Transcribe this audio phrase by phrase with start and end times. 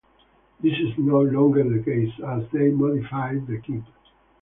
[0.63, 3.83] This is no longer the case, as they modified the kit.